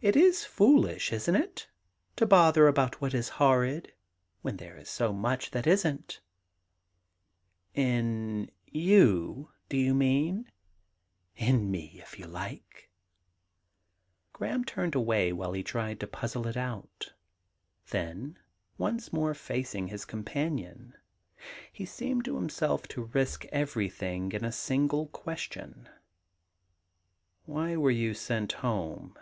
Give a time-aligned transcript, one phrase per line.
[0.00, 1.66] It is foolish, isn't it,
[2.14, 3.94] to bother about what is horrid,
[4.42, 6.20] when there is so much that isn't?'
[7.10, 10.52] * In you, do you mean?'
[11.14, 15.98] * In me, if you like.' 47 THE GARDEN GOD Graham turned away while he tried
[15.98, 17.12] to puzzle it out.
[17.90, 18.38] Then
[18.78, 20.94] once more facing his companion,
[21.72, 25.88] he seemed to himself to risk everjrthing in a single question:
[26.64, 29.18] * Why were you sent home